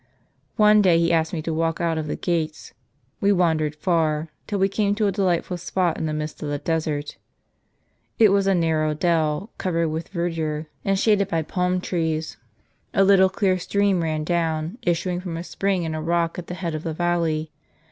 [0.55, 2.73] One day he asked me to walk out of the gates;
[3.19, 6.57] we wandered far, till we came to a delightful spot in the midst of the
[6.57, 7.17] desert."
[8.17, 12.37] It was a narrow dell, covered with verdure, and shaded by palm trees;
[12.95, 16.55] a little clear stream ran down, issuing from a spring in a rock at the
[16.55, 17.51] head of the valley.